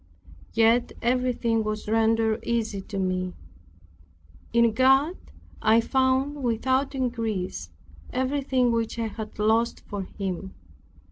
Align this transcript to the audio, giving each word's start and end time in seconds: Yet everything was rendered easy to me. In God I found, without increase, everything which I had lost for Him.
Yet 0.55 0.93
everything 1.03 1.63
was 1.63 1.87
rendered 1.87 2.39
easy 2.43 2.81
to 2.81 2.97
me. 2.97 3.35
In 4.51 4.73
God 4.73 5.15
I 5.61 5.79
found, 5.79 6.41
without 6.41 6.95
increase, 6.95 7.69
everything 8.11 8.71
which 8.71 8.97
I 8.97 9.05
had 9.09 9.37
lost 9.37 9.81
for 9.87 10.01
Him. 10.01 10.55